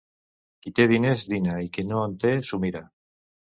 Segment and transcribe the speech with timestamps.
[0.65, 2.85] Qui té diners dina i qui no en té s'ho mira.